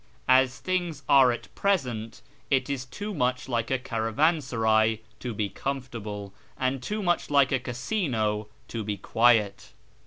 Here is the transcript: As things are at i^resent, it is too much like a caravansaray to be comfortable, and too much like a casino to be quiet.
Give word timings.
As 0.27 0.57
things 0.57 1.03
are 1.07 1.31
at 1.31 1.53
i^resent, 1.53 2.21
it 2.49 2.71
is 2.71 2.85
too 2.85 3.13
much 3.13 3.47
like 3.47 3.69
a 3.69 3.77
caravansaray 3.77 5.01
to 5.19 5.31
be 5.35 5.47
comfortable, 5.47 6.33
and 6.57 6.81
too 6.81 7.03
much 7.03 7.29
like 7.29 7.51
a 7.51 7.59
casino 7.59 8.47
to 8.69 8.83
be 8.83 8.97
quiet. 8.97 9.73